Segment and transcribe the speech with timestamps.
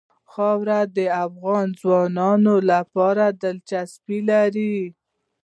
[0.31, 4.77] خاوره د افغان ځوانانو لپاره دلچسپي لري.